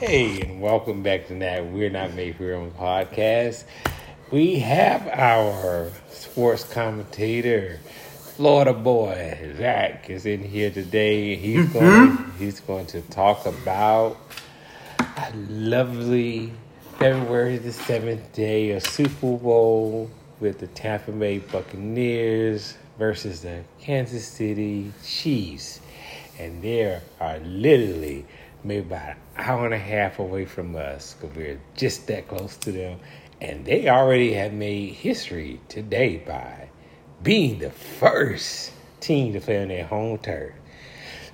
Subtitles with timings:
[0.00, 3.64] Hey, and welcome back to that We're Not Made for Your Own podcast.
[4.30, 7.80] We have our sports commentator,
[8.36, 11.34] Florida boy Zach, is in here today.
[11.34, 12.14] He's mm-hmm.
[12.16, 12.32] going.
[12.38, 14.18] He's going to talk about
[15.00, 16.52] a lovely
[17.00, 20.08] February the seventh day of Super Bowl
[20.38, 25.80] with the Tampa Bay Buccaneers versus the Kansas City Chiefs,
[26.38, 28.24] and there are literally
[28.64, 32.56] maybe about an hour and a half away from us because we're just that close
[32.58, 32.98] to them.
[33.40, 36.68] And they already have made history today by
[37.22, 40.54] being the first team to play on their home turf.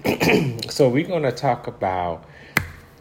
[0.70, 2.24] so we're going to talk about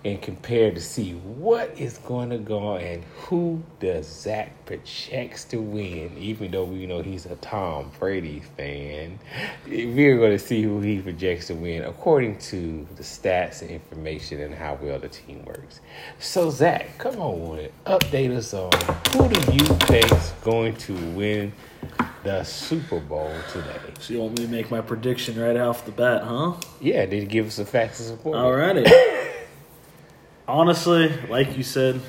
[0.06, 5.46] and compare to see what is going to go on and who does Zach projects
[5.46, 9.18] to win, even though we know he's a Tom Brady fan.
[9.66, 14.42] We're going to see who he projects to win according to the stats and information
[14.42, 15.80] and how well the team works.
[16.20, 18.72] So, Zach, come on, update us on
[19.12, 21.54] who do you think's going to win
[22.23, 23.80] the Super Bowl today?
[24.00, 26.56] So you want me to make my prediction right off the bat, huh?
[26.82, 28.36] Yeah, did you give us the facts and support?
[28.36, 29.20] Alrighty.
[30.54, 32.00] Honestly, like you said,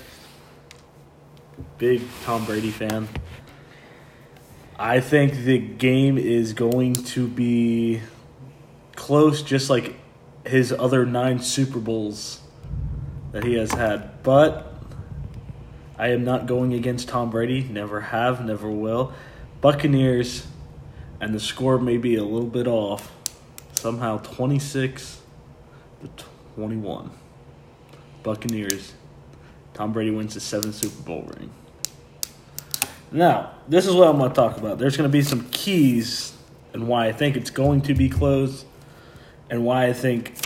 [1.78, 3.08] big Tom Brady fan.
[4.78, 8.02] I think the game is going to be
[8.96, 9.94] close, just like
[10.44, 12.42] his other nine Super Bowls
[13.32, 14.22] that he has had.
[14.22, 14.74] But
[15.96, 17.62] I am not going against Tom Brady.
[17.62, 19.14] Never have, never will.
[19.62, 20.46] Buccaneers,
[21.18, 23.10] and the score may be a little bit off.
[23.72, 25.22] Somehow 26
[26.02, 26.24] to
[26.56, 27.10] 21.
[28.24, 28.94] Buccaneers.
[29.74, 31.50] Tom Brady wins his seventh Super Bowl ring.
[33.12, 34.78] Now, this is what I'm going to talk about.
[34.78, 36.36] There's going to be some keys
[36.72, 38.64] and why I think it's going to be close
[39.48, 40.36] and why I think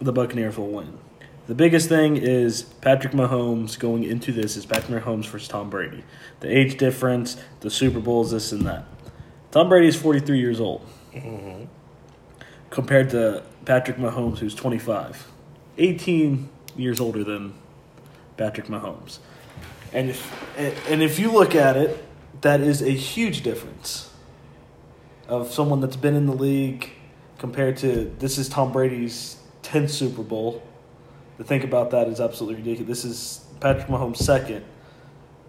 [0.00, 0.98] the Buccaneers will win.
[1.46, 6.02] The biggest thing is Patrick Mahomes going into this is Patrick Mahomes versus Tom Brady.
[6.40, 8.84] The age difference, the Super Bowls, this and that.
[9.50, 11.64] Tom Brady is 43 years old mm-hmm.
[12.70, 15.30] compared to Patrick Mahomes, who's 25.
[15.76, 17.54] 18 years older than
[18.36, 19.18] Patrick Mahomes.
[19.92, 22.04] And if and if you look at it,
[22.40, 24.10] that is a huge difference
[25.28, 26.90] of someone that's been in the league
[27.38, 30.62] compared to this is Tom Brady's 10th Super Bowl.
[31.38, 33.02] To think about that is absolutely ridiculous.
[33.02, 34.64] This is Patrick Mahomes' second.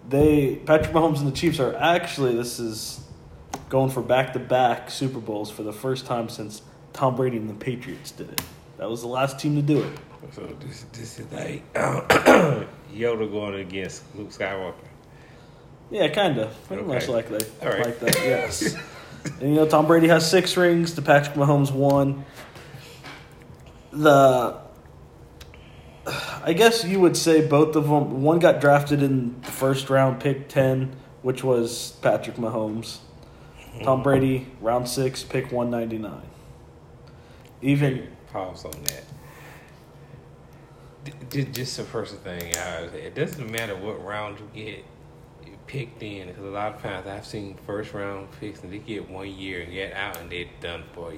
[0.08, 3.00] They Patrick Mahomes and the Chiefs are actually this is
[3.68, 8.12] going for back-to-back Super Bowls for the first time since Tom Brady and the Patriots
[8.12, 8.40] did it.
[8.78, 9.98] That was the last team to do it.
[10.32, 14.74] So this this is like Yoda going against Luke Skywalker.
[15.90, 16.66] Yeah, kind of.
[16.66, 16.92] Pretty okay.
[16.92, 17.48] much like that.
[17.62, 17.86] All right.
[17.86, 18.74] Like that, yes.
[19.40, 20.94] and you know, Tom Brady has six rings.
[20.94, 22.24] The Patrick Mahomes one.
[23.92, 24.58] The,
[26.44, 28.22] I guess you would say both of them.
[28.22, 32.98] One got drafted in the first round, pick ten, which was Patrick Mahomes.
[33.82, 36.28] Tom Brady, round six, pick one ninety nine.
[37.62, 39.04] Even pause on that
[41.30, 44.84] just the first thing, it doesn't matter what round you get
[45.66, 49.10] picked in, because a lot of times I've seen first round picks and they get
[49.10, 51.12] one year and get out and they're done for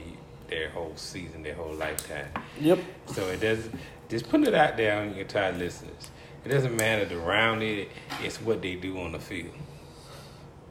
[0.48, 2.28] their whole season, their whole lifetime.
[2.60, 2.78] Yep.
[3.06, 3.74] So it doesn't
[4.08, 6.10] Just put it out there on your entire listeners.
[6.44, 7.90] It doesn't matter the round it,
[8.22, 9.52] it's what they do on the field.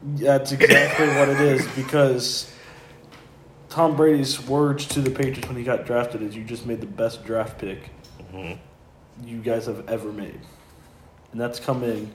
[0.02, 2.52] That's exactly what it is because
[3.68, 6.86] Tom Brady's words to the Patriots when he got drafted is, "You just made the
[6.86, 7.90] best draft pick."
[8.32, 8.54] Mm-hmm
[9.24, 10.40] you guys have ever made.
[11.32, 12.12] And that's coming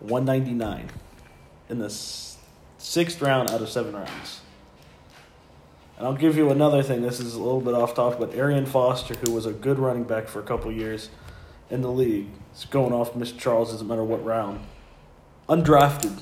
[0.00, 0.90] 199
[1.68, 1.90] in the
[2.78, 4.40] sixth round out of seven rounds.
[5.96, 7.02] And I'll give you another thing.
[7.02, 10.04] This is a little bit off topic, but Arian Foster, who was a good running
[10.04, 11.10] back for a couple years
[11.68, 13.38] in the league, is going off Mr.
[13.38, 14.60] Charles, doesn't matter what round.
[15.48, 16.18] Undrafted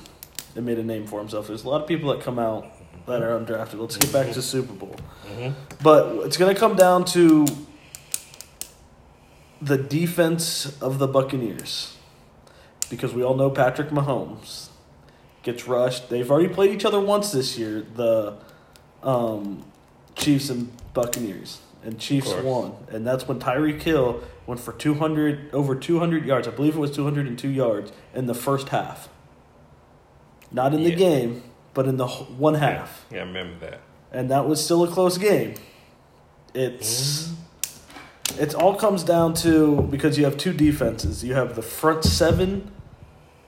[0.55, 1.47] and made a name for himself.
[1.47, 2.67] There's a lot of people that come out
[3.05, 3.79] that are undrafted.
[3.79, 4.95] Let's get back to Super Bowl.
[5.27, 5.53] Mm-hmm.
[5.81, 7.45] But it's going to come down to
[9.61, 11.97] the defense of the Buccaneers,
[12.89, 14.69] because we all know Patrick Mahomes
[15.43, 16.09] gets rushed.
[16.09, 18.37] They've already played each other once this year, the
[19.03, 19.65] um,
[20.15, 25.53] Chiefs and Buccaneers, and Chiefs won, and that's when Tyreek Hill went for two hundred
[25.53, 26.47] over two hundred yards.
[26.47, 29.09] I believe it was two hundred and two yards in the first half.
[30.51, 33.05] Not in the game, but in the one half.
[33.11, 33.81] Yeah, I remember that.
[34.11, 35.55] And that was still a close game.
[36.53, 37.23] It's.
[37.23, 37.35] Mm-hmm
[38.37, 41.23] it all comes down to because you have two defenses.
[41.23, 42.71] You have the front seven,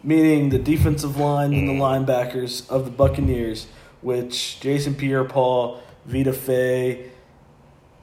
[0.04, 3.68] meaning the defensive line and the linebackers of the Buccaneers,
[4.02, 7.06] which Jason Pierre-Paul, Vita Vea,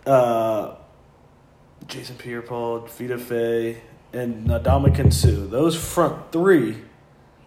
[0.06, 0.74] uh,
[1.86, 3.78] Jason Pierre-Paul, Vita Vea,
[4.12, 5.46] and Ndamukong Suh.
[5.48, 6.78] Those front 3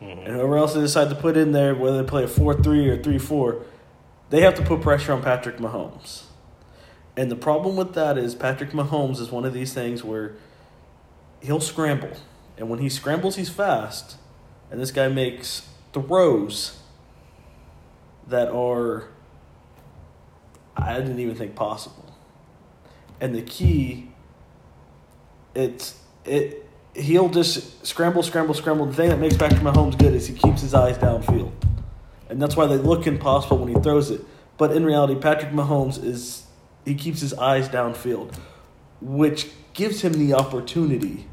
[0.02, 0.26] Mhm.
[0.26, 2.90] and whoever else they decide to put in there, whether they play a 4 3
[2.90, 3.58] or 3 4,
[4.30, 6.24] they have to put pressure on Patrick Mahomes.
[7.22, 10.34] And the problem with that is Patrick Mahomes is one of these things where
[11.40, 12.10] he'll scramble.
[12.58, 14.18] And when he scrambles, he's fast.
[14.72, 16.80] And this guy makes throws
[18.26, 19.10] that are,
[20.76, 22.12] I didn't even think possible.
[23.20, 24.10] And the key,
[25.54, 28.88] it's, it, he'll just scramble, scramble, scramble.
[28.88, 31.52] The thing that makes Patrick Mahomes good is he keeps his eyes downfield.
[32.30, 34.22] And that's why they look impossible when he throws it.
[34.58, 36.48] But in reality, Patrick Mahomes is,
[36.86, 38.36] he keeps his eyes downfield,
[39.02, 41.28] which gives him the opportunity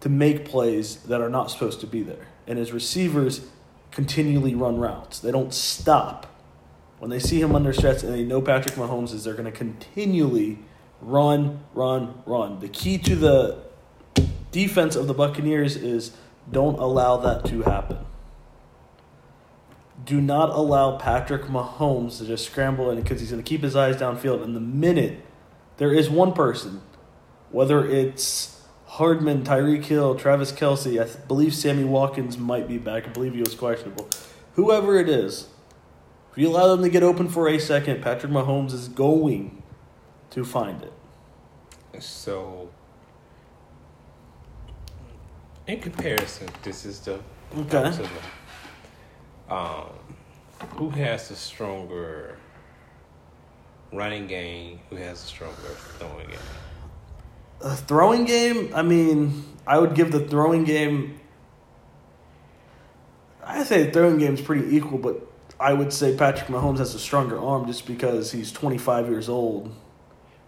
[0.00, 2.26] to make plays that are not supposed to be there.
[2.46, 3.46] And his receivers
[3.90, 5.20] continually run routes.
[5.20, 6.26] They don't stop.
[6.98, 9.56] When they see him under stress and they know Patrick Mahomes is, they're going to
[9.56, 10.58] continually
[11.00, 12.60] run, run, run.
[12.60, 13.58] The key to the
[14.50, 16.12] defense of the Buccaneers is
[16.50, 17.98] don't allow that to happen.
[20.04, 23.76] Do not allow Patrick Mahomes to just scramble in because he's going to keep his
[23.76, 24.42] eyes downfield.
[24.42, 25.24] And the minute
[25.76, 26.82] there is one person,
[27.50, 33.06] whether it's Hardman, Tyreek Hill, Travis Kelce, I believe Sammy Watkins might be back.
[33.06, 34.08] I believe he was questionable.
[34.54, 35.48] Whoever it is,
[36.30, 39.62] if you allow them to get open for a second, Patrick Mahomes is going
[40.30, 40.92] to find it.
[42.02, 42.70] So,
[45.66, 47.20] in comparison, this is the
[47.54, 48.08] Okay.
[49.52, 49.88] Um,
[50.76, 52.36] who has the stronger
[53.92, 54.80] running game?
[54.90, 55.56] Who has the stronger
[55.98, 56.38] throwing game?
[57.60, 61.20] A throwing game, I mean, I would give the throwing game.
[63.44, 65.20] I say the throwing game is pretty equal, but
[65.60, 69.74] I would say Patrick Mahomes has a stronger arm just because he's 25 years old.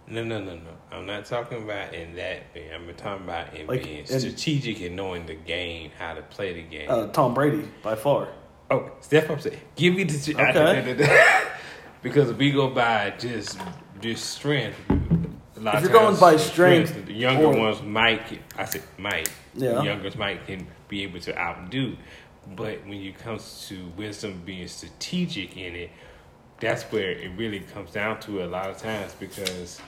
[0.07, 0.69] No, no, no, no.
[0.91, 2.69] I'm not talking about in that way.
[2.73, 6.53] I'm talking about in Like, being in- strategic and knowing the game, how to play
[6.53, 6.87] the game.
[6.89, 8.27] Uh, Tom Brady, by far.
[8.71, 9.41] Oh, step up.
[9.41, 11.47] say- Give me the Okay.
[12.01, 13.59] because we go by just
[14.01, 14.77] just strength.
[14.89, 18.41] A lot If you're going by the strength the younger or- ones might.
[18.57, 19.29] I said might.
[19.53, 19.75] Yeah.
[19.75, 21.95] The youngest might can be able to outdo,
[22.55, 25.91] but when it comes to wisdom being strategic in it,
[26.59, 29.79] that's where it really comes down to a lot of times because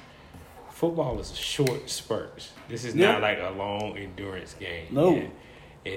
[0.71, 2.47] football is a short spurt.
[2.69, 3.13] This is Yeah.
[3.13, 4.87] not like a long endurance game.
[4.91, 5.09] No.
[5.15, 5.31] And,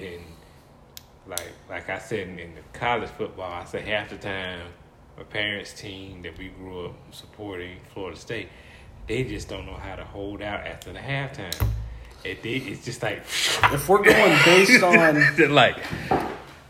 [0.04, 0.24] and
[1.26, 4.60] like like I said in, in the college football, I say half the time
[5.16, 8.48] my parents' team that we grew up supporting, Florida State,
[9.06, 11.66] they just don't know how to hold out after the halftime.
[12.24, 13.18] It, they, it's just like
[13.64, 15.76] If we're going based on, like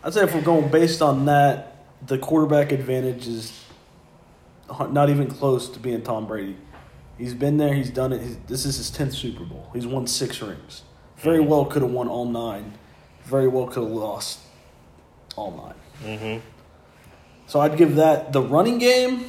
[0.03, 3.63] I'd say if we're going based on that, the quarterback advantage is
[4.89, 6.57] not even close to being Tom Brady.
[7.17, 7.73] He's been there.
[7.73, 8.21] He's done it.
[8.21, 9.69] He's, this is his tenth Super Bowl.
[9.73, 10.83] He's won six rings.
[11.17, 11.49] Very mm-hmm.
[11.49, 12.73] well could have won all nine.
[13.25, 14.39] Very well could have lost
[15.35, 16.37] all 9 hmm
[17.47, 19.25] So I'd give that the running game.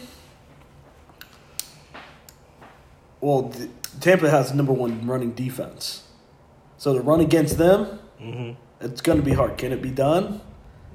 [3.21, 3.53] Well,
[4.01, 6.03] Tampa has the number one running defense.
[6.79, 9.59] So to run against them, hmm it's going to be hard.
[9.59, 10.41] Can it be done?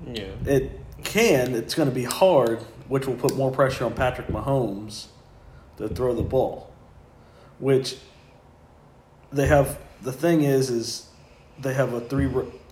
[0.06, 0.26] yeah.
[0.46, 0.72] It
[1.06, 1.56] can.
[1.56, 2.60] It's going to be hard,
[2.90, 5.06] which will put more pressure on Patrick Mahomes
[5.78, 6.70] to throw the ball.
[7.60, 7.96] Which
[9.32, 9.80] they have.
[10.02, 11.08] The thing is, is
[11.60, 12.28] they have a three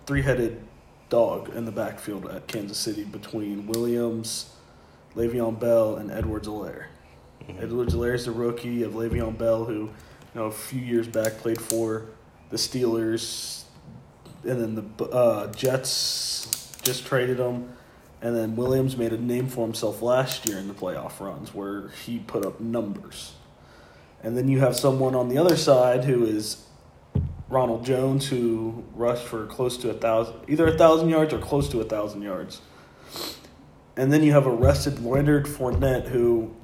[0.06, 0.60] three headed
[1.08, 4.50] dog in the backfield at Kansas City between Williams,
[5.16, 6.86] Le'Veon Bell, and Edwards Helaire.
[7.58, 9.90] Edwards Helaire is the rookie of Le'Veon Bell, who you
[10.34, 12.06] know a few years back played for
[12.50, 13.64] the Steelers,
[14.44, 17.72] and then the uh, Jets just traded him,
[18.22, 21.88] and then Williams made a name for himself last year in the playoff runs where
[22.04, 23.32] he put up numbers,
[24.22, 26.65] and then you have someone on the other side who is
[27.48, 31.68] Ronald Jones who rushed for close to a thousand, either a thousand yards or close
[31.70, 32.60] to a thousand yards.
[33.96, 36.54] And then you have arrested Leonard Fournette, who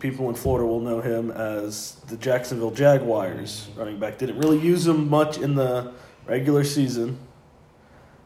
[0.00, 4.18] people in Florida will know him as the Jacksonville Jaguars running back.
[4.18, 5.92] Didn't really use him much in the
[6.26, 7.18] regular season,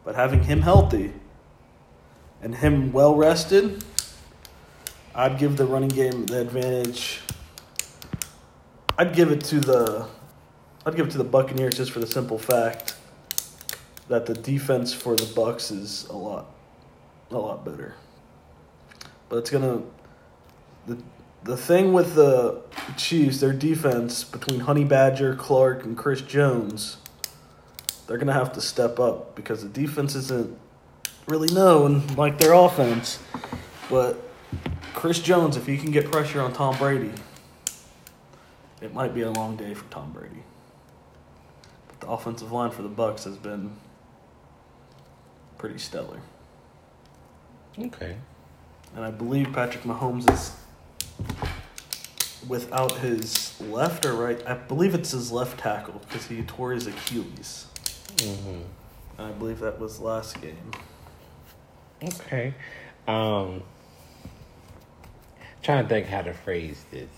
[0.03, 1.13] but having him healthy
[2.41, 3.83] and him well rested,
[5.13, 7.21] I'd give the running game the advantage.
[8.97, 10.07] I'd give it to the
[10.85, 12.95] I'd give it to the Buccaneers just for the simple fact
[14.07, 16.51] that the defense for the Bucks is a lot
[17.31, 17.95] a lot better.
[19.27, 19.81] But it's gonna
[20.85, 20.97] the
[21.43, 22.61] the thing with the
[22.97, 26.97] Chiefs, their defense between Honey Badger, Clark, and Chris Jones,
[28.05, 30.55] they're gonna have to step up because the defense isn't
[31.27, 33.17] really known like their offense.
[33.89, 34.21] But
[34.93, 37.11] Chris Jones, if he can get pressure on Tom Brady,
[38.81, 40.43] it might be a long day for Tom Brady.
[42.05, 43.71] The offensive line for the Bucks has been
[45.57, 46.19] pretty stellar.
[47.79, 48.15] Okay.
[48.95, 50.55] And I believe Patrick Mahomes is
[52.47, 54.45] without his left or right.
[54.47, 57.67] I believe it's his left tackle because he tore his Achilles.
[58.21, 58.61] hmm
[59.17, 60.71] And I believe that was last game.
[62.03, 62.53] Okay.
[63.07, 63.63] Um,
[65.63, 67.09] trying to think how to phrase this.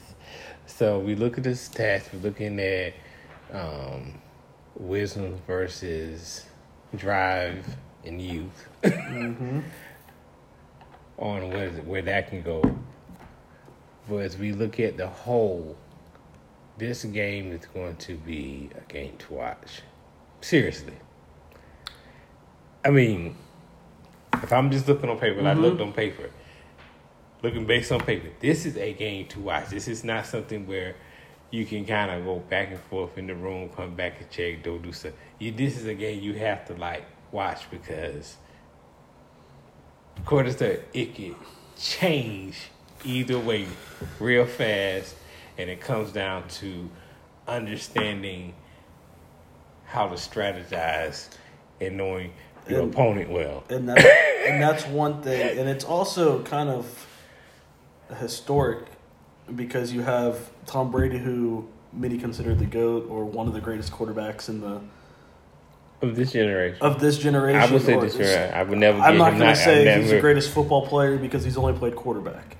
[0.66, 2.12] So we look at the stats.
[2.14, 2.94] We're looking at
[3.52, 4.14] um,
[4.78, 6.46] wisdom versus
[6.96, 7.66] drive
[8.06, 9.60] and youth Mm-hmm.
[11.18, 12.62] on where where that can go.
[14.08, 15.76] But as we look at the whole,
[16.78, 19.82] this game is going to be a game to watch.
[20.42, 20.94] Seriously.
[22.86, 23.36] I mean,
[24.34, 26.30] if I'm just looking on paper, like I looked on paper,
[27.42, 29.68] looking based on paper, this is a game to watch.
[29.70, 30.96] This is not something where
[31.52, 34.64] you can kind of go back and forth in the room, come back and check,
[34.64, 35.14] don't do stuff.
[35.40, 38.36] You, this is a game you have to like watch because,
[40.18, 41.36] according to it can
[41.78, 42.58] change
[43.06, 43.66] either way
[44.20, 45.16] real fast,
[45.58, 46.90] and it comes down to
[47.48, 48.54] understanding
[49.86, 51.30] how to strategize
[51.80, 52.34] and knowing
[52.68, 53.64] your And- opponent well.
[53.70, 57.08] and that and that's one thing and it's also kind of
[58.20, 58.80] historic
[59.56, 63.92] because you have Tom Brady who many consider the goat or one of the greatest
[63.92, 64.82] quarterbacks in the
[66.02, 66.78] Of this generation.
[66.82, 67.62] of this generation.
[67.62, 68.54] I would say this.
[68.54, 69.00] I would never.
[69.00, 72.58] I'm not going to say he's the greatest football player because he's only played quarterback.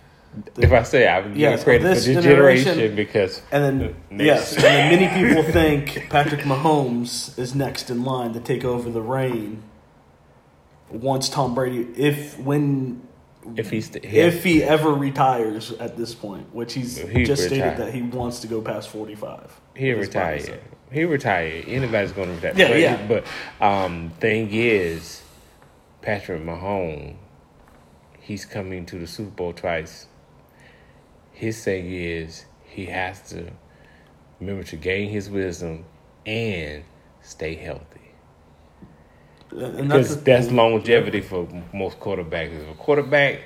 [0.58, 3.64] If I say I would give Yes, credit this for this generation- generation, because And
[4.10, 8.64] then yes, and then many people think Patrick Mahomes is next in line to take
[8.64, 9.64] over the reign
[10.92, 13.02] once Tom Brady if when
[13.56, 17.78] if he's st- if he ever retires at this point, which he's He just stated
[17.78, 19.60] that he wants to go past 45.
[19.76, 20.60] he retired,
[20.92, 21.66] he retired.
[21.68, 22.54] Anybody's going to retire.
[22.56, 23.24] Yeah, but, yeah.
[23.60, 25.22] But um, thing is,
[26.02, 27.16] Patrick Mahomes,
[28.20, 30.08] he's coming to the Super Bowl twice.
[31.32, 33.52] His thing is he has to
[34.40, 35.86] remember to gain his wisdom
[36.26, 36.84] and
[37.22, 38.07] stay healthy.
[39.58, 42.62] Because that's longevity for most quarterbacks.
[42.62, 43.42] If a quarterback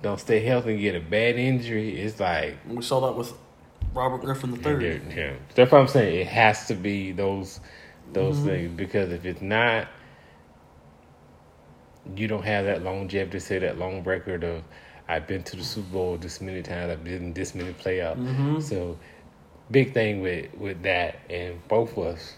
[0.00, 3.32] don't stay healthy and get a bad injury, it's like We saw that with
[3.94, 4.86] Robert Griffin III.
[4.86, 5.32] yeah, yeah.
[5.54, 6.20] That's what I'm saying.
[6.20, 7.60] It has to be those
[8.12, 8.46] those mm-hmm.
[8.46, 9.88] things because if it's not,
[12.16, 13.38] you don't have that longevity.
[13.38, 14.62] Say that long record of
[15.08, 16.90] I've been to the Super Bowl this many times.
[16.90, 18.16] I've been in this many playoffs.
[18.16, 18.60] Mm-hmm.
[18.60, 18.98] So
[19.70, 22.34] big thing with with that, and both of us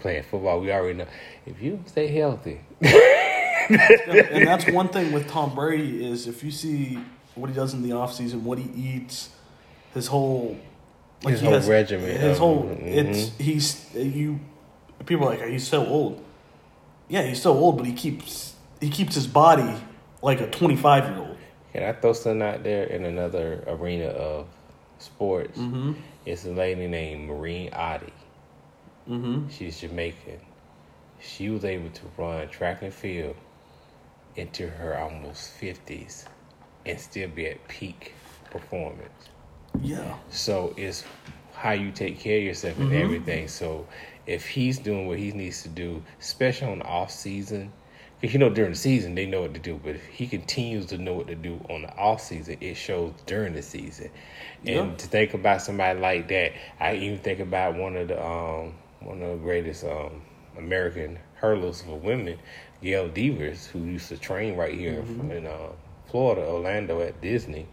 [0.00, 1.06] playing football, we already know
[1.46, 2.60] if you stay healthy.
[2.80, 6.98] and that's one thing with Tom Brady is if you see
[7.34, 9.30] what he does in the offseason, what he eats,
[9.94, 10.56] his whole
[11.22, 12.82] like His whole regimen his of- whole mhm.
[12.82, 14.38] it's he's you
[15.06, 16.22] people are like he's so old.
[17.08, 19.74] Yeah, he's so old, but he keeps he keeps his body
[20.22, 21.36] like a twenty five year old.
[21.72, 24.46] Can I throw something out there in another arena of
[24.98, 25.58] sports?
[25.58, 25.92] Mm-hmm.
[26.24, 28.12] It's a lady named Merlene Ottey.
[29.08, 29.48] Mm-hmm.
[29.48, 30.40] She's Jamaican.
[31.20, 33.36] She was able to run track and field
[34.36, 36.24] into her almost 50s
[36.84, 38.14] and still be at peak
[38.50, 39.28] performance.
[39.82, 40.16] Yeah.
[40.30, 41.04] So it's
[41.54, 43.48] how you take care of yourself and everything.
[43.48, 43.86] So
[44.26, 47.72] if he's doing what he needs to do, especially on the off season,
[48.20, 50.86] because you know during the season they know what to do, but if he continues
[50.86, 54.10] to know what to do on the off season, it shows during the season.
[54.66, 54.96] And Yeah.
[54.96, 58.74] to think about somebody like that, I even think about one of the um,
[59.06, 60.22] one of the greatest um,
[60.58, 62.38] American hurdlers for women,
[62.82, 65.68] Gail Devers, who used to train right here in uh,
[66.10, 67.66] Florida, Orlando at Disney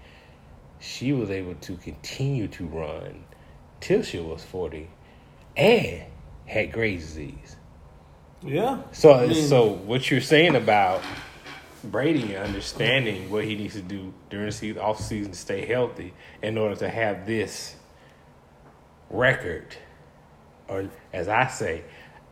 [0.84, 3.24] she was able to continue to run
[3.80, 4.90] till she was 40
[5.56, 6.04] and
[6.46, 7.56] had Graves' disease.
[8.44, 8.82] Yeah.
[8.92, 11.02] So, I mean- so what you're saying about
[11.86, 16.14] Brady understanding what he needs to do during the season, off season to stay healthy
[16.42, 17.76] in order to have this
[19.10, 19.78] record,
[20.68, 21.84] or as I say,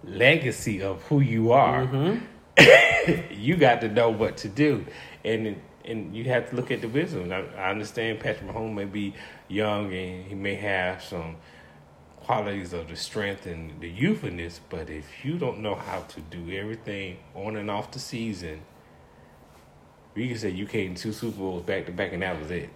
[0.04, 1.86] legacy of who you are.
[1.86, 2.26] Mm-hmm.
[3.34, 4.86] you got to know what to do,
[5.24, 7.32] and and you have to look at the wisdom.
[7.32, 9.14] I, I understand Patrick Mahomes may be
[9.48, 11.38] young and he may have some
[12.18, 16.02] qualities of the strength and the youth in this, but if you don't know how
[16.02, 18.62] to do everything on and off the season,
[20.14, 22.70] we can say you came two Super Bowls back to back, and that was it.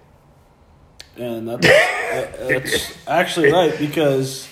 [1.18, 4.48] And that's, that's actually right because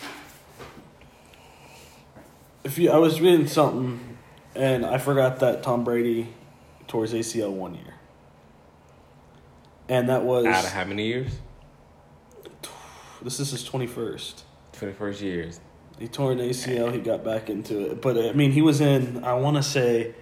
[2.64, 4.18] if you, I was reading something
[4.56, 6.30] and I forgot that Tom Brady
[6.88, 7.94] tore his ACL one year,
[9.90, 11.40] and that was Out of how many years?
[13.22, 14.44] this is his twenty first.
[14.74, 15.60] Twenty first years.
[16.00, 16.92] He tore an ACL.
[16.92, 19.24] He got back into it, but I mean, he was in.
[19.24, 20.14] I want to say,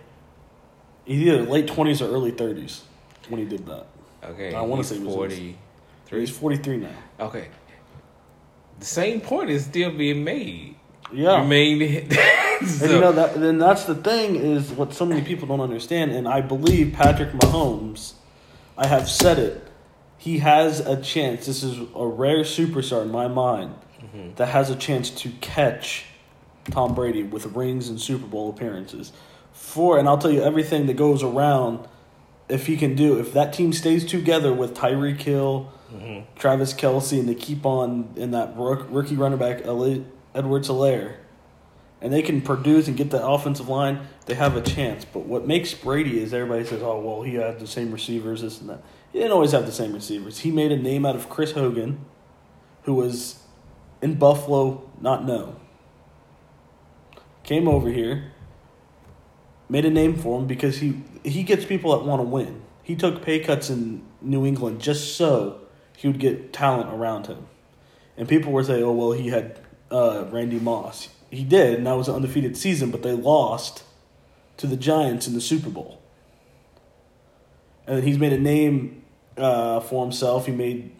[1.05, 2.83] either late twenties or early thirties
[3.29, 3.87] when he did that.
[4.23, 5.33] Okay, I wanna he's say he was
[6.09, 6.89] He's forty three now.
[7.19, 7.47] Okay,
[8.79, 10.75] the same point is still being made.
[11.13, 11.33] Yeah.
[11.33, 15.47] I mean, And you know that then that's the thing is what so many people
[15.47, 18.13] don't understand, and I believe Patrick Mahomes.
[18.77, 19.67] I have said it.
[20.17, 21.45] He has a chance.
[21.45, 24.35] This is a rare superstar in my mind mm-hmm.
[24.35, 26.05] that has a chance to catch
[26.69, 29.11] Tom Brady with rings and Super Bowl appearances.
[29.51, 31.87] For and I'll tell you everything that goes around.
[32.49, 36.37] If he can do, if that team stays together with Tyreek Hill, mm-hmm.
[36.37, 40.01] Travis Kelce, and they keep on in that rookie running back Eli-
[40.33, 41.15] Edwards Helaire,
[42.01, 45.05] and they can produce and get the offensive line, they have a chance.
[45.05, 48.59] But what makes Brady is everybody says, oh, well, he had the same receivers, this
[48.59, 48.81] and that.
[49.11, 50.39] He didn't always have the same receivers.
[50.39, 52.05] He made a name out of Chris Hogan,
[52.83, 53.43] who was
[54.01, 55.57] in Buffalo, not known.
[57.43, 58.31] Came over here,
[59.69, 62.61] made a name for him because he, he gets people that want to win.
[62.83, 65.59] He took pay cuts in New England just so
[65.97, 67.47] he would get talent around him.
[68.17, 69.59] And people were saying, oh, well, he had
[69.91, 71.09] uh, Randy Moss.
[71.29, 73.83] He did, and that was an undefeated season, but they lost
[74.57, 76.01] to the Giants in the Super Bowl.
[77.87, 79.03] And then he's made a name
[79.37, 80.45] uh, for himself.
[80.45, 80.91] He made,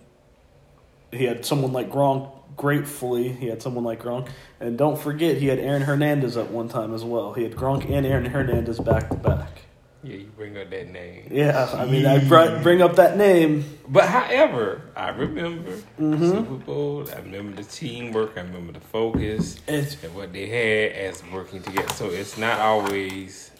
[1.11, 4.29] he had someone like Gronk, gratefully, he had someone like Gronk.
[4.59, 7.33] And don't forget, he had Aaron Hernandez at one time as well.
[7.33, 9.63] He had Gronk and Aaron Hernandez back to back.
[10.03, 11.27] Yeah, you bring up that name.
[11.31, 13.63] Yeah, I mean, I brought, bring up that name.
[13.87, 16.29] But however, I remember Mm-hmm.
[16.29, 17.07] Super Bowl.
[17.15, 18.33] I remember the teamwork.
[18.37, 21.93] I remember the focus It's and what they had as working together.
[21.93, 23.51] So it's not always.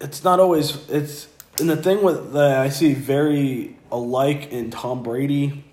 [0.00, 1.28] it's not always it's
[1.60, 5.64] and the thing with that I see very alike in Tom Brady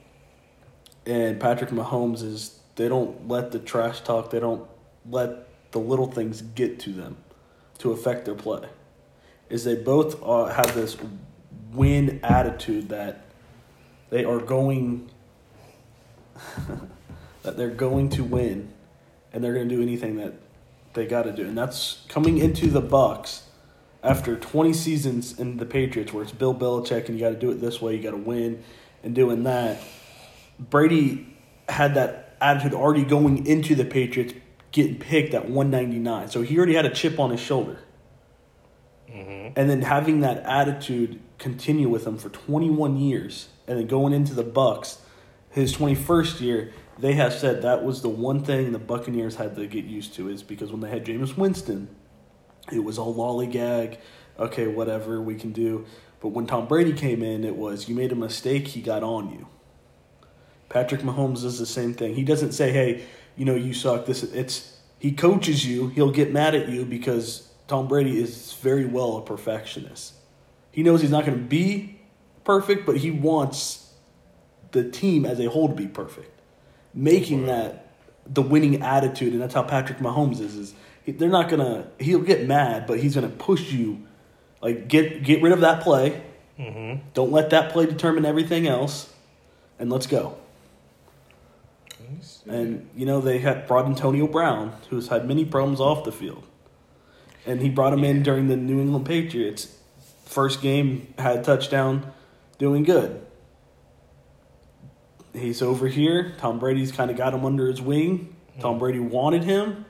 [1.05, 4.67] and Patrick Mahomes is they don't let the trash talk, they don't
[5.09, 7.17] let the little things get to them
[7.79, 8.67] to affect their play.
[9.49, 10.97] Is they both uh, have this
[11.71, 13.25] win attitude that
[14.09, 15.09] they are going
[17.43, 18.73] that they're going to win
[19.31, 20.33] and they're going to do anything that
[20.93, 21.45] they got to do.
[21.45, 23.43] And that's coming into the Bucks
[24.03, 27.51] after 20 seasons in the Patriots where it's Bill Belichick and you got to do
[27.51, 28.63] it this way, you got to win
[29.03, 29.81] and doing that.
[30.59, 31.27] Brady
[31.67, 34.33] had that attitude already going into the Patriots
[34.71, 36.29] getting picked at 199.
[36.29, 37.79] So he already had a chip on his shoulder.
[39.15, 39.53] Mm-hmm.
[39.55, 44.33] And then having that attitude continue with him for 21 years and then going into
[44.33, 44.99] the Bucks
[45.49, 49.65] his 21st year, they have said that was the one thing the Buccaneers had to
[49.67, 51.87] get used to is because when they had Jameis Winston,
[52.71, 53.97] it was all lollygag,
[54.37, 55.85] okay, whatever we can do.
[56.19, 59.31] But when Tom Brady came in, it was you made a mistake, he got on
[59.31, 59.47] you.
[60.69, 62.15] Patrick Mahomes does the same thing.
[62.15, 63.03] He doesn't say, "Hey,
[63.37, 65.89] you know, you suck." This it's he coaches you.
[65.89, 70.13] He'll get mad at you because Tom Brady is very well a perfectionist.
[70.71, 71.99] He knows he's not going to be
[72.43, 73.91] perfect, but he wants
[74.71, 76.39] the team as a whole to be perfect,
[76.93, 77.93] making that
[78.27, 80.55] the winning attitude, and that's how Patrick Mahomes is.
[80.55, 80.73] Is
[81.03, 81.87] he- they're not gonna.
[81.99, 83.99] He'll get mad, but he's gonna push you.
[84.61, 86.21] Like get get rid of that play.
[87.13, 89.13] Don't let that play determine everything else,
[89.79, 90.35] and let's go.
[92.47, 96.43] And you know they had brought Antonio Brown, who's had many problems off the field,
[97.45, 99.75] and he brought him in during the New England Patriots
[100.25, 102.11] first game, had a touchdown,
[102.57, 103.25] doing good.
[105.33, 106.33] He's over here.
[106.37, 108.35] Tom Brady's kind of got him under his wing.
[108.59, 109.85] Tom Brady wanted him.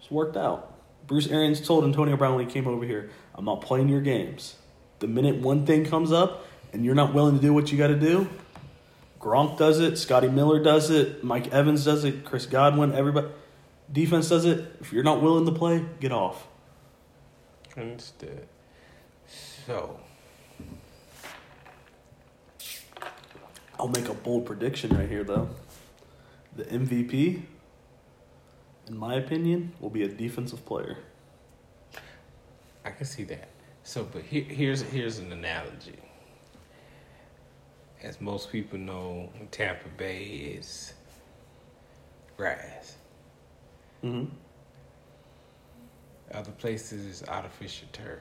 [0.00, 0.74] It's worked out.
[1.06, 4.56] Bruce Arians told Antonio Brown when he came over here, "I'm not playing your games.
[4.98, 7.88] The minute one thing comes up and you're not willing to do what you got
[7.88, 8.28] to do,
[9.20, 13.28] Gronk does it, Scotty Miller does it, Mike Evans does it, Chris Godwin, everybody.
[13.90, 14.76] Defense does it.
[14.80, 16.46] If you're not willing to play, get off.
[17.78, 18.48] Understood.
[19.66, 20.00] So,
[23.78, 25.48] I'll make a bold prediction right here, though.
[26.56, 27.42] The MVP,
[28.88, 30.98] in my opinion, will be a defensive player.
[32.84, 33.48] I can see that.
[33.84, 35.98] So, but here, here's here's an analogy.
[38.02, 40.24] As most people know, Tampa Bay
[40.58, 40.94] is
[42.36, 42.96] grass.
[44.02, 44.34] Mm-hmm.
[46.34, 48.20] Other places is artificial turf.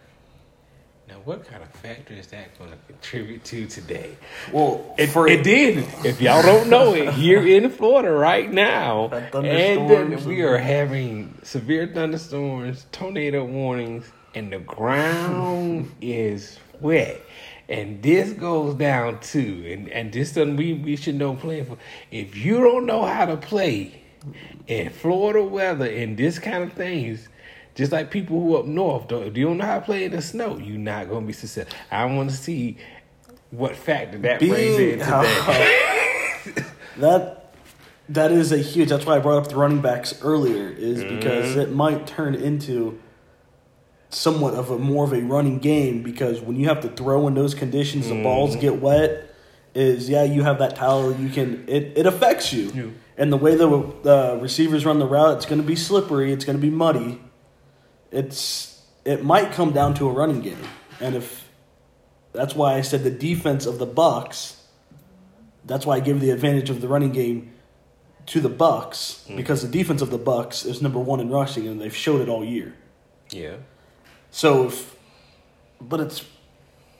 [1.07, 4.17] Now, what kind of factor is that going to contribute to today?
[4.51, 5.79] Well, It, for it did.
[6.05, 11.87] If y'all don't know it, here in Florida right now, and we are having severe
[11.87, 17.21] thunderstorms, tornado warnings, and the ground is wet.
[17.69, 21.77] And this goes down too, and and this doesn't we we should know playing for.
[22.11, 24.01] If you don't know how to play,
[24.67, 27.29] in Florida weather and this kind of things,
[27.77, 30.11] just like people who up north, don't, if you don't know how to play in
[30.11, 31.77] the snow, you're not going to be successful.
[31.91, 32.77] I want to see
[33.51, 36.63] what factor that brings in Being today.
[36.97, 37.53] that
[38.09, 38.89] that is a huge.
[38.89, 41.59] That's why I brought up the running backs earlier, is because Mm-hmm.
[41.59, 42.99] it might turn into
[44.09, 47.33] somewhat of a more of a running game because when you have to throw in
[47.35, 48.59] those conditions, the balls Mm-hmm.
[48.61, 49.23] get wet.
[49.75, 51.13] Is yeah, you have that towel.
[51.15, 52.83] You can it it affects you, Yeah.
[53.17, 53.67] and the way the
[54.01, 56.31] the receivers run the route, it's going to be slippery.
[56.33, 57.21] It's going to be muddy.
[58.11, 60.61] It's it might come down to a running game,
[60.99, 61.47] and if
[62.37, 64.61] that's why I said the defense of the Bucks.
[65.65, 67.51] That's why I give the advantage of the running game
[68.27, 69.35] to the Bucks hmm.
[69.35, 72.29] because the defense of the Bucks is number one in rushing, and they've showed it
[72.29, 72.75] all year.
[73.31, 73.55] yeah.
[74.29, 74.95] So, if,
[75.81, 76.25] but it's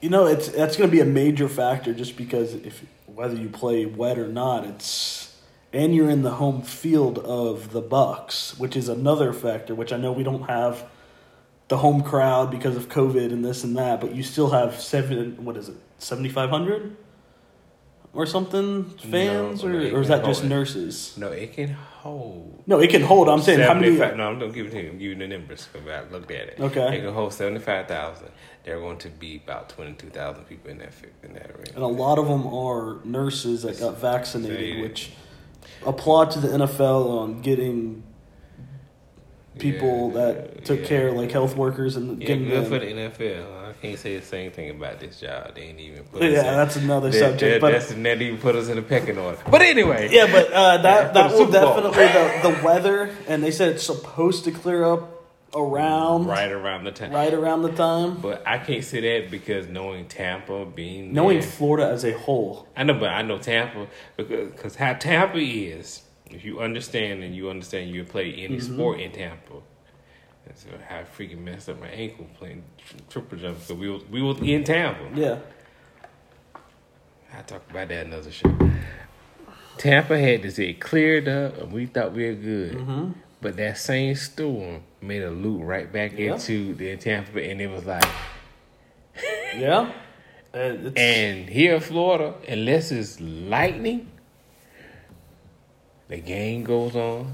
[0.02, 3.50] you know it's that's going to be a major factor just because if whether you
[3.50, 5.38] play wet or not, it's
[5.72, 9.76] and you're in the home field of the Bucks, which is another factor.
[9.76, 10.90] Which I know we don't have
[11.68, 15.44] the home crowd because of COVID and this and that, but you still have seven.
[15.44, 15.76] What is it?
[15.98, 16.96] Seventy five hundred
[18.14, 20.48] or something fans, No, or, no, or is that just it.
[20.48, 21.16] nurses?
[21.18, 22.64] No, it can hold.
[22.66, 23.30] No, it can hold.
[23.30, 23.88] I'm saying how many?
[23.96, 24.90] 75 No, I'm don't give it to you.
[24.92, 26.60] I'm giving the numbers I looked at it.
[26.60, 26.98] Okay.
[26.98, 28.30] It can hold seventy five thousand.
[28.64, 31.72] There are going to be about twenty two thousand people in that in that arena.
[31.76, 34.82] And a lot of them are nurses that got Vaccinated.
[34.82, 35.12] which
[35.86, 38.04] applaud to the NFL on getting
[39.60, 40.88] people Yeah, that took yeah.
[40.88, 42.72] care, like health workers, and Yeah, getting good them.
[42.72, 43.70] for the NFL.
[43.70, 45.56] I can't say the same thing about this job.
[45.56, 48.38] They ain't even put Yeah, us in, that's another that, subject, That, but- that's even
[48.40, 49.38] put us in a pecking order.
[49.50, 53.70] But anyway, yeah, but uh, that that will definitely the, the weather, and they said
[53.70, 55.14] it's supposed to clear up
[55.56, 57.12] around right around the time.
[57.12, 58.18] right around the time.
[58.18, 62.68] But I can't say that because knowing Tampa being Knowing there- Florida as a whole,
[62.76, 66.02] I know, but I know Tampa because cause how Tampa is.
[66.30, 68.74] If you understand and you understand, you play any Mm-hmm.
[68.76, 69.54] sport in Tampa.
[70.56, 72.64] So I freaking messed up my ankle playing
[73.10, 75.10] triple jump because we was we was in Tampa.
[75.20, 75.40] yeah,
[77.38, 78.58] I talk about that another show.
[79.78, 82.74] Tampa had to say cleared up, and we thought we were good.
[82.76, 83.12] Mm-hmm.
[83.42, 86.34] But that same storm made a loop right back Yeah.
[86.34, 88.04] into the Tampa, and it was like.
[89.58, 89.92] yeah,
[90.54, 94.10] and, And here in Florida, unless it's lightning,
[96.10, 97.32] the game goes on,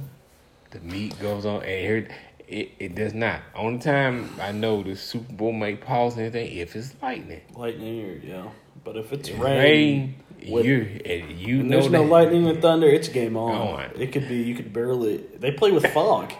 [0.71, 2.07] the meat goes on, and here
[2.47, 3.41] it, it does not.
[3.55, 7.41] Only time I know the Super Bowl may pause anything if it's lightning.
[7.55, 8.47] lightning, or, yeah.
[8.83, 10.15] But if it's Rain, rain,
[10.51, 13.55] with- you and you know there's no lightning and thunder, it's game on.
[13.55, 13.91] On.
[13.95, 15.17] It could be you could barely.
[15.17, 16.33] They play with fog.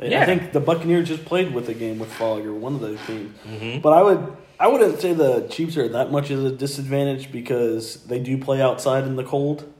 [0.00, 0.22] Yeah.
[0.22, 2.98] I think the Buccaneers just played with a game with fog or one of those
[3.06, 3.36] teams.
[3.44, 3.80] Mm-hmm.
[3.80, 8.04] But I would I wouldn't say the Chiefs are that much of a disadvantage because
[8.04, 9.72] they do play outside in the cold.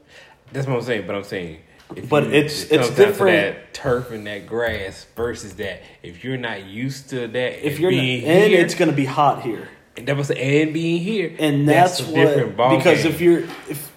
[0.53, 1.07] That's what I'm saying.
[1.07, 1.59] But I'm saying,
[1.97, 3.55] if But you- it's- it it's comes down to different.
[3.57, 5.83] that turf and that grass versus that.
[6.03, 9.05] If you're not used to that, If you're not, and here, it's going to be
[9.07, 13.13] hot here, and that was and being here, and that's, a what because game.
[13.13, 13.91] if you're if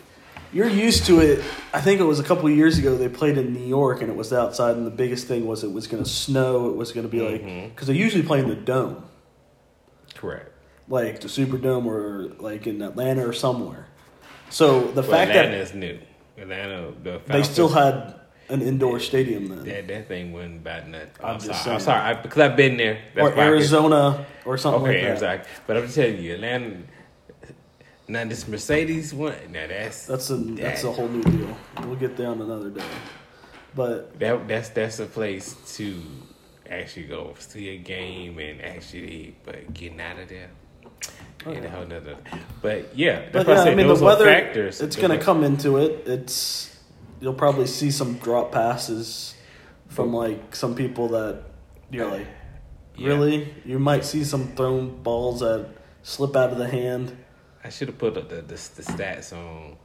[0.54, 1.42] you're used to it,
[1.74, 4.10] I think it was a couple of years ago they played in New York and
[4.10, 6.70] it was outside, and the biggest thing was it was going to snow.
[6.70, 7.70] It was going to be like mm-hmm.
[7.70, 9.04] because they usually play in the dome.
[10.16, 10.50] correct.
[10.90, 13.88] like the Superdome or like in Atlanta or somewhere.
[14.50, 15.98] So the Well, fact that is new.
[16.38, 18.16] Atlanta, the that they still had
[18.50, 21.10] an indoor stadium then, that that thing wasn't about nothing.
[21.24, 21.76] I'm I'm, just sorry.
[21.76, 23.00] I'm sorry I, because I've been there.
[23.16, 25.30] That's or Arizona or something Okay, like that.
[25.30, 25.46] Arizona.
[25.68, 26.78] But I'm telling you, Atlanta.
[28.08, 29.36] Now this Mercedes one.
[29.52, 31.56] Now that's That's a that's a whole new deal.
[31.86, 32.84] We'll get there on another day.
[33.74, 36.02] But that that's that's a place to
[36.70, 40.50] actually go see a game and actually, but getting out of there.
[41.46, 41.76] Oh, ain't a yeah.
[41.76, 42.18] whole nother.
[42.62, 44.26] But yeah, but that's yeah, I, said I mean those the weather.
[44.26, 44.80] factors.
[44.82, 46.08] It's going to come into it.
[46.08, 46.78] It's
[47.20, 49.36] you'll probably see some drop passes
[49.88, 51.44] from like some people that
[51.90, 52.28] you're like,
[52.96, 53.08] Yeah.
[53.10, 53.54] really?
[53.66, 55.68] You might see some thrown balls that
[56.04, 57.18] slip out of the hand.
[57.64, 59.78] I should have put up the, the the stats on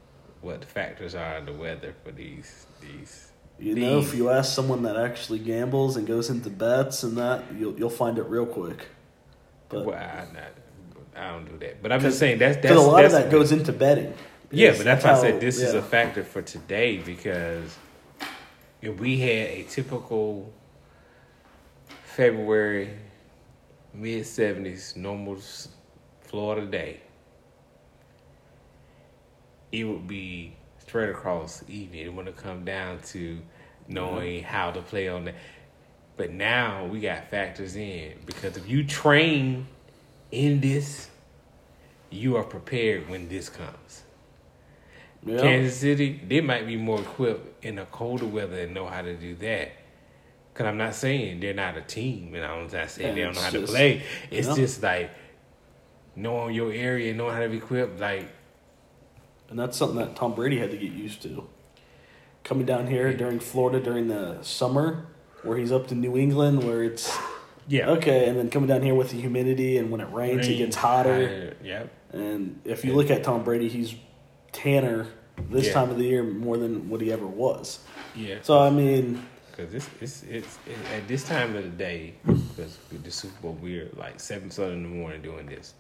[0.43, 3.33] what the factors are in the weather for these these.
[3.59, 7.45] You know, if you ask someone that actually gambles and goes into bets and that,
[7.59, 8.89] you'll you'll find it real quick.
[9.71, 10.51] But well, not,
[11.17, 13.53] I don't do that, but I'm just saying that's that's a lot of that goes
[13.53, 14.13] into betting.
[14.51, 17.77] Yeah, but that's why I said this is a factor for today because
[18.81, 20.53] if we had a typical
[22.05, 22.91] February
[23.93, 25.39] mid seventies normal
[26.21, 27.01] Florida day,
[29.73, 32.07] it would be straight across evening.
[32.07, 33.41] It wouldn't come down to
[33.89, 34.49] knowing mm-hmm.
[34.49, 35.35] how to play on that.
[36.17, 39.67] But now we got factors in because if you train
[40.31, 41.09] in this,
[42.11, 44.03] you are prepared when this comes.
[45.25, 45.41] Yeah.
[45.41, 49.15] Kansas City, they might be more equipped in the colder weather and know how to
[49.17, 49.73] do that.
[50.55, 53.41] Cause I'm not saying they're not a team, and I'm not saying they don't know
[53.43, 54.03] how to play.
[54.31, 54.55] It's yeah.
[54.55, 55.11] just like
[56.15, 58.01] knowing your area, knowing how to be equipped.
[58.01, 58.31] Like
[59.51, 61.47] And that's something that Tom Brady had to get used to.
[62.43, 65.09] Coming down here during Florida during the summer,
[65.43, 67.15] where he's up to New England, where it's
[67.69, 70.57] yeah, okay, and then coming down here with the humidity, and when it rains, it
[70.57, 71.55] gets hotter.
[71.63, 71.91] Yep.
[72.13, 73.95] And if you look at Tom Brady, he's
[74.53, 75.07] tanner
[75.51, 75.73] this Yeah.
[75.75, 77.81] time of the year more than what he ever was.
[78.15, 78.37] Yeah.
[78.43, 82.79] So I mean, Because it's, it's, it's, it, at this time of the day, because
[82.91, 85.75] the Super Bowl, we're like 7 something in the morning doing this.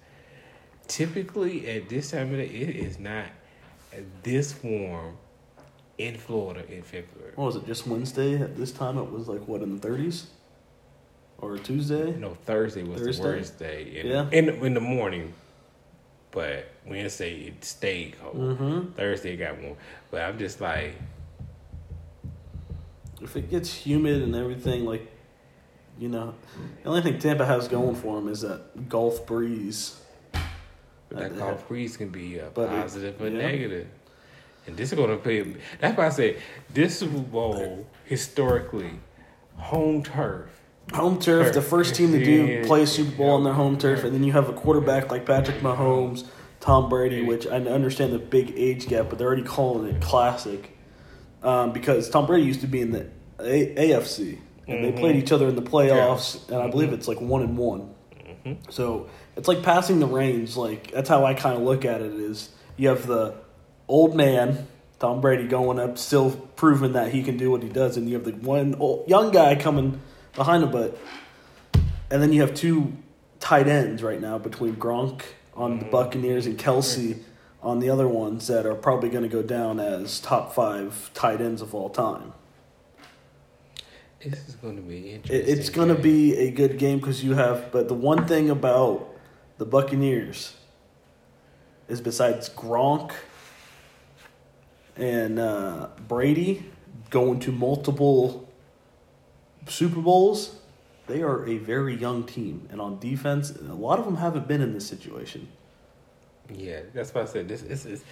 [0.88, 3.26] Typically, at this time of the day, it is not
[4.22, 5.16] this warm
[5.98, 7.32] in Florida in February.
[7.34, 7.66] what was it?
[7.66, 10.26] Just Wednesday at this time, it was like what in the thirties,
[11.38, 12.12] or Tuesday.
[12.12, 13.22] No, Thursday was Thursday?
[13.22, 14.00] the worst day.
[14.00, 14.28] In, Yeah.
[14.32, 15.32] in, in the morning.
[16.30, 18.36] But Wednesday, it stayed cold.
[18.36, 18.92] Mm-hmm.
[18.92, 19.76] Thursday, it got warm.
[20.10, 20.94] But I'm just like,
[23.22, 25.10] If it gets humid and everything, like
[25.98, 26.34] you know,
[26.82, 29.98] the only thing Tampa has going for them is that Gulf breeze.
[31.08, 33.38] But that Gulf breeze can be a but it- positive or yeah.
[33.38, 33.86] negative.
[34.66, 35.54] And this is going to pay.
[35.80, 36.36] That's why I said
[36.68, 38.90] this Super Bowl, historically,
[39.54, 40.50] home turf.
[40.94, 44.04] Home turf, the first team to do play a Super Bowl on their home turf,
[44.04, 46.24] and then you have a quarterback like Patrick Mahomes,
[46.60, 50.76] Tom Brady, which I understand the big age gap, but they're already calling it classic
[51.42, 53.08] um, because Tom Brady used to be in the
[53.40, 54.98] a- AFC, and they Mhm.
[54.98, 57.90] played each other in the playoffs, and I believe it's like one and one.
[58.70, 60.56] So it's like passing the reins.
[60.56, 62.12] Like that's how I kind of look at it.
[62.12, 63.34] Is you have the
[63.88, 64.68] old man
[65.00, 68.14] Tom Brady going up, still proving that he can do what he does, and you
[68.14, 70.00] have the one old, young guy coming
[70.36, 70.70] behind him.
[70.70, 70.98] But
[72.10, 72.96] and then you have two
[73.40, 75.22] tight ends right now between Gronk
[75.54, 77.18] on the Buccaneers and Kelce
[77.62, 81.40] on the other ones that are probably going to go down as top five tight
[81.40, 82.32] ends of all time.
[84.24, 85.58] This is going to be interesting.
[85.58, 87.70] it's going to be a good game because you have.
[87.70, 89.08] But the one thing about
[89.58, 90.54] the Buccaneers
[91.88, 93.12] is besides Gronk
[94.96, 96.64] and uh, Brady
[97.10, 98.45] going to multiple
[99.66, 100.56] Super Bowls,
[101.06, 104.60] they are a very young team, and on defense, a lot of them haven't been
[104.60, 105.48] in this situation.
[106.52, 107.62] Yeah, that's why I said this.
[107.62, 108.04] This is.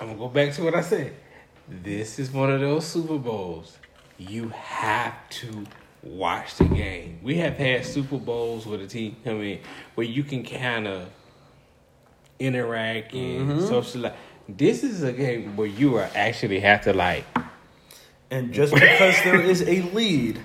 [0.00, 1.12] I'm gonna go back to what I said.
[1.68, 3.76] This is one of those Super Bowls
[4.18, 5.64] you have to
[6.02, 7.20] watch the game.
[7.22, 9.60] We have had Super Bowls with a team come in
[9.94, 11.08] where you can kind of
[12.38, 13.66] interact and mm-hmm.
[13.66, 14.14] socialize.
[14.48, 17.24] This is a game where you are actually have to like
[18.30, 20.40] And just because there is a lead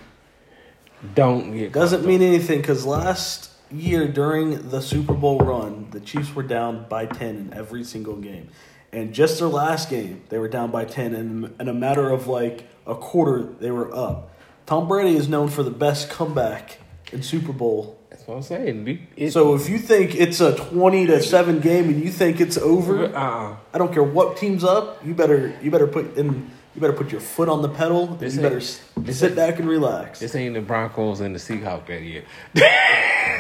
[1.16, 6.34] don't get doesn't mean anything because last year during the Super Bowl run, the Chiefs
[6.34, 8.50] were down by 10 in every single game.
[8.94, 11.16] And just their last game, they were down by 10.
[11.16, 14.30] And in a matter of like a quarter, they were up.
[14.66, 16.78] Tom Brady is known for the best comeback
[17.12, 17.98] in Super Bowl.
[18.10, 19.08] That's what I'm saying.
[19.18, 22.58] It- So if you think it's a 20 to 7 game and you think it's
[22.58, 23.56] over, uh-uh.
[23.74, 27.12] I don't care what team's up, you better you better put in you better put
[27.12, 28.10] your foot on the pedal.
[28.12, 30.20] and This you better this sit back and relax.
[30.20, 32.24] this ain't the Broncos and the Seahawks that year.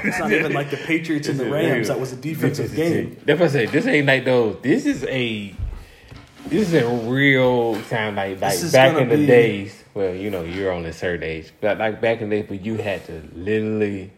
[0.06, 1.88] It's not even like the Patriots and the Rams.
[1.88, 3.17] That was a defensive game.
[3.26, 3.65] That's what I say.
[3.67, 4.58] This ain't like those.
[4.62, 5.56] This is a.
[6.48, 9.82] This is a real kind like like back in the be- days.
[9.93, 12.65] Well, you know, you're on a certain age, but like back in the days, but
[12.65, 14.12] you had to literally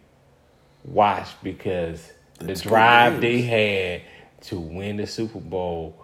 [0.84, 4.02] watch because the drive they had
[4.48, 6.04] to win the Super Bowl,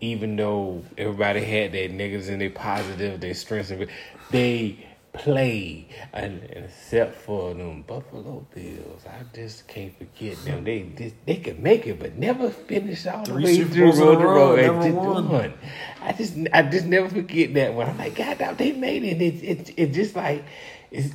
[0.00, 3.86] even though everybody had their negatives and their positive, their strengths, and
[4.30, 10.64] they played, and, except for them Buffalo Bills, I just can't forget them.
[10.64, 13.98] They they, they could make it, but never finish all Three the way through in
[13.98, 15.28] road road never just won.
[15.28, 15.54] won.
[16.02, 17.88] I just I just never forget that one.
[17.88, 19.22] I'm like, God, damn, they made it.
[19.22, 20.44] It's it's it's just like
[20.90, 21.14] it's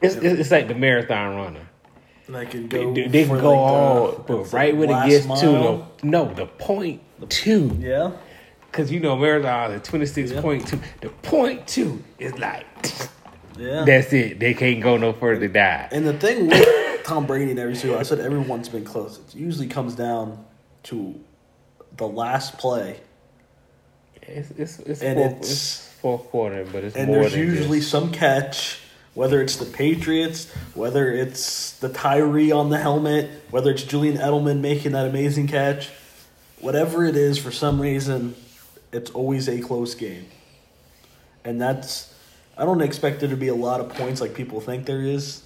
[0.00, 1.68] it's, it's like the marathon runner.
[2.36, 2.92] I can go.
[2.94, 5.82] they, they for go like all, the- but right like when it gets to the
[6.02, 8.12] no the point two, Yeah.
[8.70, 10.78] because you know marathon the twenty six point two.
[11.00, 12.66] The point two is like
[13.58, 13.84] Yeah.
[13.86, 14.38] that's it.
[14.40, 15.48] They can't go no further.
[15.48, 15.88] Die.
[15.92, 19.18] and the thing with Tom Brady and every single, I said everyone's been close.
[19.18, 20.44] It usually comes down
[20.84, 21.18] to
[21.96, 23.00] the last play,
[24.22, 27.90] It's it's it's, And fourth, it's- it's fourth quarter, but it's and there's usually just-
[27.90, 28.78] some catch.
[29.14, 34.60] Whether it's the Patriots, whether it's the Tyree on the helmet, whether it's Julian Edelman
[34.60, 35.90] making that amazing catch,
[36.60, 38.34] whatever it is, for some reason,
[38.90, 40.26] it's always a close game.
[41.44, 42.14] And that's,
[42.56, 45.42] I don't expect there to be a lot of points like people think there is.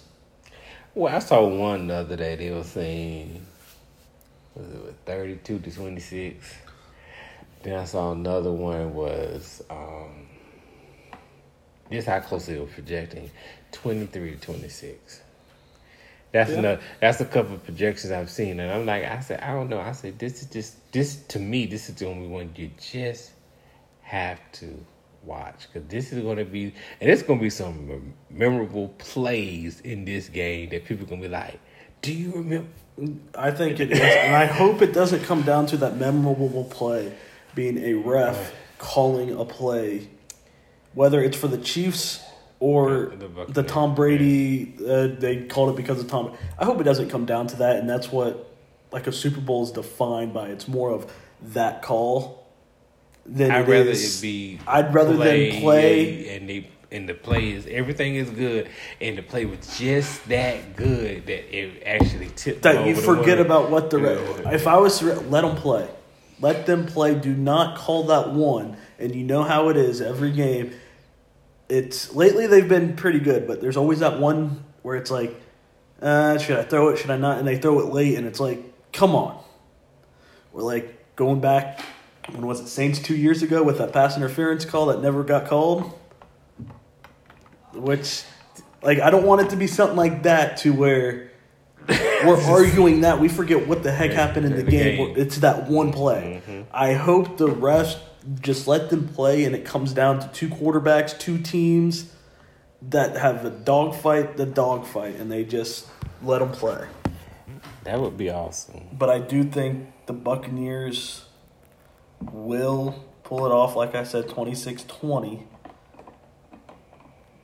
[0.95, 2.37] Well, I saw one the other day.
[2.37, 3.45] They were saying,
[4.55, 6.55] was it thirty-two to twenty-six?
[7.63, 10.29] Then I saw another one was um,
[11.91, 13.31] this how close they were projecting
[13.73, 15.21] twenty three to twenty six.
[16.33, 16.59] That's Yeah.
[16.59, 16.81] another.
[17.01, 19.81] That's a couple of projections I've seen, and I'm like, I said, I don't know.
[19.81, 21.67] I said, this is just this to me.
[21.67, 23.31] This is the only one you just
[24.03, 24.85] have to
[25.23, 29.81] watch because this is going to be, and it's going to be some memorable plays
[29.81, 31.59] in this game that people are going to be like,
[32.03, 32.69] do you remember?
[33.35, 37.13] I think it is, and I hope it doesn't come down to that memorable play
[37.55, 40.09] being a ref calling a play,
[40.97, 42.25] whether it's for the Chiefs
[42.59, 44.75] or The the, Tom Brady.
[44.81, 46.33] Uh, they called it because of Tom.
[46.59, 48.51] I hope it doesn't come down to that, and that's what
[48.91, 50.49] like a Super Bowl is defined by.
[50.49, 51.13] It's more of
[51.53, 52.47] that call
[53.27, 54.59] than I'd it rather is- it be.
[54.67, 58.69] I'd rather than play- and they and the play is everything is good,
[59.03, 63.71] and the play was just that good that it actually tipped that you forget about
[63.71, 64.51] what the Yeah.
[64.53, 65.89] if I was let them play,
[66.41, 67.15] let them play.
[67.15, 70.71] Do not call that one, and you know how it is every game.
[71.69, 75.41] It's lately they've been pretty good, but there's always that one where it's like,
[76.01, 76.99] uh, should I throw it?
[76.99, 77.39] Should I not?
[77.39, 79.43] And they throw it late, and it's like, come on.
[80.53, 81.81] We're like going back.
[82.31, 85.47] When was it Saints two years ago with that pass interference call that never got
[85.47, 85.93] called?
[87.73, 88.25] Which,
[88.83, 91.31] like, I don't want it to be something like that to where
[91.89, 95.15] we're arguing that we forget what the heck happened in the, game.
[95.17, 96.67] It's that one play.
[96.73, 97.99] I hope the refs
[98.41, 102.13] just let them play, and it comes down to two quarterbacks, two teams
[102.83, 105.87] that have a dogfight, the dogfight, and they just
[106.23, 106.87] let them play.
[107.85, 108.89] That would be awesome.
[108.93, 111.25] But I do think the Buccaneers
[112.21, 115.47] will pull it off, like I said, 26 20.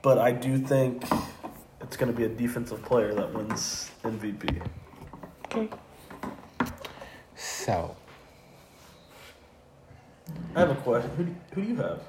[0.03, 1.05] But I do think
[1.81, 4.67] it's going to be a defensive player that wins MVP.
[5.47, 5.69] Okay.
[7.37, 7.97] So,
[10.55, 11.11] I have a question.
[11.17, 12.01] Who do, who do you have?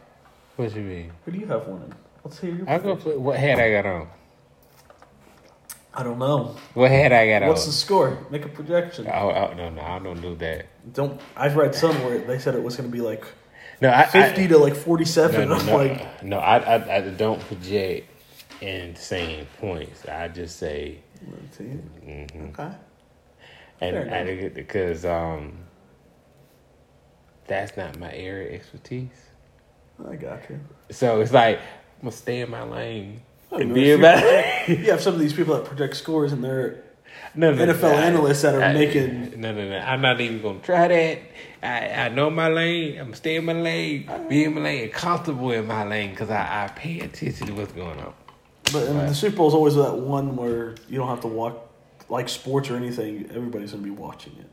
[0.56, 1.12] what do you mean?
[1.26, 1.94] Who do you have winning?
[2.24, 2.96] Let's hear your I go.
[2.96, 4.08] what hat I got on?
[5.94, 6.56] I don't know.
[6.74, 7.50] What hat I got What's on?
[7.50, 8.26] What's the score?
[8.30, 9.08] Make a projection.
[9.08, 10.68] Oh, oh no, no, I don't do that.
[10.94, 11.20] Don't.
[11.36, 13.26] I've read somewhere they said it was going to be like
[13.82, 15.50] No, I, 50 I, to like 47.
[15.50, 18.10] No, no, I'm no, like, no I, I, I don't project
[18.62, 20.08] insane points.
[20.08, 22.50] I just say, mhm.
[22.50, 22.76] Okay.
[23.82, 25.58] and I because um,
[27.48, 29.10] that's not my area of expertise.
[30.10, 30.60] I got you.
[30.92, 34.24] So it's like I'm gonna stay in my lane and be about.
[34.68, 36.84] You have some of these people that project scores and they're
[37.36, 39.78] no, no, NFL I- analysts that are I- making- No, no, no.
[39.78, 41.20] I'm not even gonna try that.
[41.62, 42.98] I, I know my lane.
[42.98, 46.30] I'm gonna stay in my lane, be in my lane, comfortable in my lane because
[46.30, 48.14] I, I pay attention to what's going on.
[48.72, 49.08] But Right.
[49.10, 51.56] the Super Bowl is always that one where you don't have to watch
[52.10, 53.30] like sports or anything.
[53.30, 54.50] Everybody's gonna be watching it.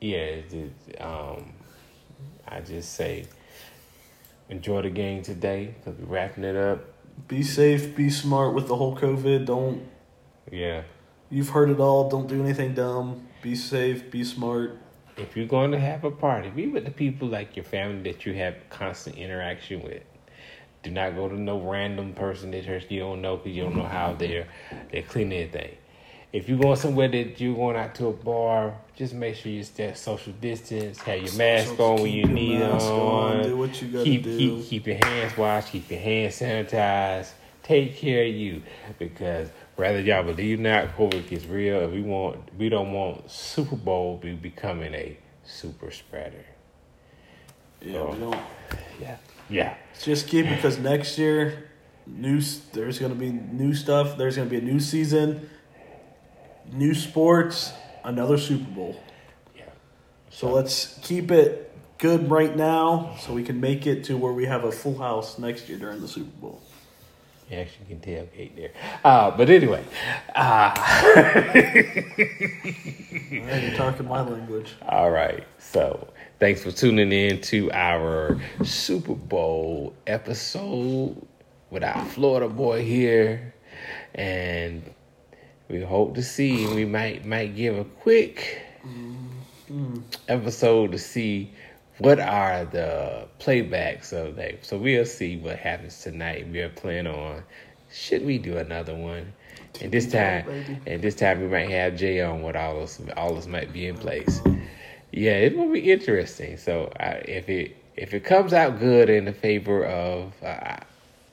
[0.00, 0.52] Yeah, it,
[0.88, 1.52] it, um,
[2.48, 3.26] I just say
[4.48, 6.84] enjoy the game today because we're wrapping it up.
[7.28, 7.94] Be safe.
[7.96, 9.46] Be smart with the whole COVID.
[9.46, 9.86] Don't.
[10.50, 10.82] Yeah.
[11.30, 12.08] You've heard it all.
[12.08, 13.26] Don't do anything dumb.
[13.42, 14.10] Be safe.
[14.10, 14.78] Be smart.
[15.16, 18.26] If you're going to have a party, be with the people like your family that
[18.26, 20.02] you have constant interaction with.
[20.82, 23.84] Do not go to no random person that you don't know because you don't know
[23.84, 24.46] how they're
[24.92, 25.76] they're clean anything.
[26.34, 29.62] If you're going somewhere that you're going out to a bar, just make sure you
[29.62, 30.98] stay social distance.
[30.98, 33.36] Have your mask So on when you need mask on.
[33.36, 34.36] on, do what you keep, do.
[34.36, 35.68] Keep keep your hands washed.
[35.70, 37.30] Keep your hands sanitized.
[37.62, 38.62] Take care of you
[38.98, 41.84] because whether y'all believe not, COVID gets real.
[41.84, 46.44] And we want we don't want Super Bowl be becoming a super spreader.
[47.80, 48.40] Yeah, we don't.
[49.00, 49.16] Yeah,
[49.48, 49.74] yeah.
[50.02, 51.70] Just keep because next year,
[52.08, 52.40] new
[52.72, 54.18] there's gonna be new stuff.
[54.18, 55.48] There's gonna be a new season,
[56.72, 57.72] new sports,
[58.04, 59.00] another Super Bowl.
[59.56, 59.64] Yeah.
[60.30, 64.46] So let's keep it good right now, so we can make it to where we
[64.46, 66.60] have a full house next year during the Super Bowl.
[67.50, 68.70] You actually you can tailgate there.
[69.04, 69.84] Uh, but anyway,
[70.34, 70.74] uh,
[73.30, 74.72] you're talking my language.
[74.88, 75.44] all right.
[75.58, 76.08] So
[76.40, 81.26] thanks for tuning in to our Super Bowl episode
[81.70, 83.52] with our Florida boy here.
[84.14, 84.94] And
[85.68, 88.60] we hope to see, we might might give a quick
[90.28, 91.50] episode to see
[91.98, 94.64] what are the playbacks of that.
[94.64, 96.46] So we'll see what happens tonight.
[96.50, 97.42] We're planning on
[97.92, 99.32] should we do another one?
[99.80, 100.46] And this time,
[100.86, 103.86] and this time we might have Jay on with all us, all us might be
[103.86, 104.40] in place.
[105.12, 106.56] Yeah, it will be interesting.
[106.56, 110.78] So I, if it if it comes out good in the favor of uh,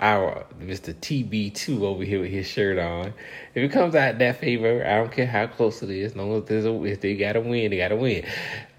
[0.01, 0.93] our Mr.
[0.93, 3.13] TB2 over here with his shirt on.
[3.53, 6.11] If it comes out that favor, I don't care how close it is.
[6.11, 8.25] As long as there's a, if they got to win, they got to win.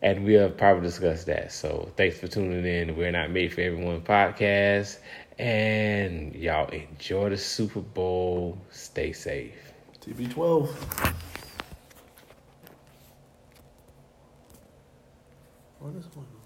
[0.03, 1.53] and we have probably discussed that.
[1.53, 2.97] So thanks for tuning in.
[2.97, 4.99] We're not made for everyone podcast.
[5.39, 8.59] And y'all enjoy the Super Bowl.
[8.71, 9.55] Stay safe.
[10.01, 10.69] TB12.
[15.79, 16.40] What is going on?